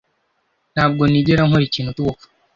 Ntabwo 0.73 1.03
nigera 1.11 1.41
nkora 1.47 1.63
ikintu 1.65 1.91
cyubupfu 1.95 2.25